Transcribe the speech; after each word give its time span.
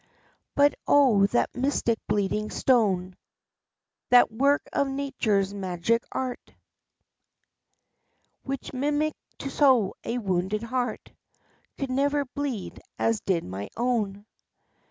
But, 0.55 0.73
oh, 0.87 1.27
that 1.27 1.53
mystic 1.55 1.99
bleeding 2.07 2.49
stone, 2.49 3.15
that 4.09 4.31
work 4.31 4.63
of 4.73 4.87
Nature's 4.87 5.53
magic 5.53 6.01
art, 6.11 6.55
Which 8.41 8.73
mimicked 8.73 9.43
so 9.51 9.93
a 10.03 10.17
wounded 10.17 10.63
heart, 10.63 11.11
could 11.77 11.91
never 11.91 12.25
bleed 12.25 12.81
as 12.97 13.21
did 13.21 13.43
my 13.43 13.69
own! 13.77 14.25